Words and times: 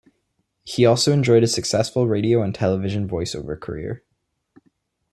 He 0.63 0.83
also 0.83 1.11
enjoyed 1.11 1.43
a 1.43 1.47
successful 1.47 2.07
radio 2.07 2.41
and 2.41 2.55
television 2.55 3.07
voice-over 3.07 3.55
career. 3.55 4.03